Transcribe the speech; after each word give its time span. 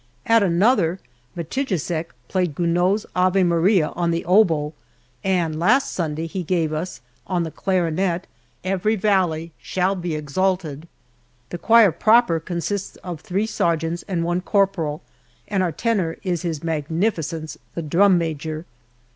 At 0.25 0.41
another, 0.41 0.99
Matijicek 1.37 2.05
played 2.27 2.55
Gounod's 2.55 3.05
"Ave 3.15 3.43
Maria" 3.43 3.89
on 3.89 4.09
the 4.09 4.25
oboe, 4.25 4.73
and 5.23 5.59
last 5.59 5.91
Sunday 5.93 6.25
he 6.25 6.41
gave 6.41 6.73
us, 6.73 7.01
on 7.27 7.43
the 7.43 7.51
clarinet, 7.51 8.25
"Every 8.63 8.95
valley 8.95 9.51
shall 9.61 9.93
be 9.93 10.15
exalted." 10.15 10.87
The 11.51 11.59
choir 11.59 11.91
proper 11.91 12.39
consists 12.39 12.95
of 13.03 13.21
three 13.21 13.45
sergeants 13.45 14.03
and 14.07 14.23
one 14.23 14.41
corporal, 14.41 15.03
and 15.47 15.61
our 15.61 15.71
tenor 15.71 16.17
is 16.23 16.41
his 16.41 16.63
magnificence, 16.63 17.55
the 17.75 17.83
drum 17.83 18.17
major! 18.17 18.65